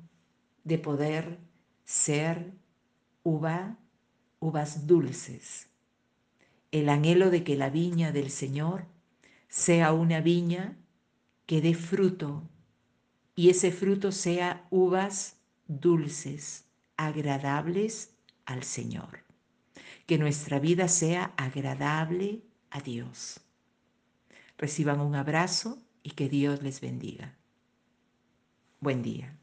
de 0.63 0.77
poder 0.77 1.37
ser 1.83 2.53
uva, 3.23 3.77
uvas 4.39 4.87
dulces. 4.87 5.67
El 6.71 6.87
anhelo 6.87 7.29
de 7.29 7.43
que 7.43 7.57
la 7.57 7.69
viña 7.69 8.13
del 8.13 8.31
Señor 8.31 8.85
sea 9.49 9.91
una 9.91 10.21
viña 10.21 10.77
que 11.45 11.59
dé 11.59 11.73
fruto 11.73 12.49
y 13.35 13.49
ese 13.49 13.73
fruto 13.73 14.13
sea 14.13 14.65
uvas 14.69 15.41
dulces, 15.67 16.63
agradables 16.95 18.15
al 18.45 18.63
Señor 18.63 19.22
que 20.05 20.17
nuestra 20.17 20.59
vida 20.59 20.87
sea 20.87 21.33
agradable 21.37 22.43
a 22.69 22.81
Dios. 22.81 23.41
Reciban 24.57 24.99
un 25.01 25.15
abrazo 25.15 25.81
y 26.03 26.11
que 26.11 26.29
Dios 26.29 26.61
les 26.61 26.81
bendiga. 26.81 27.37
Buen 28.79 29.01
día. 29.01 29.37